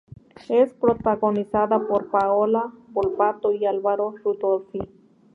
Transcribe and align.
Es 0.49 0.73
protagonizada 0.73 1.85
por 1.87 2.09
Paola 2.09 2.73
Volpato 2.87 3.51
y 3.53 3.67
Álvaro 3.67 4.15
Rudolphy. 4.23 4.79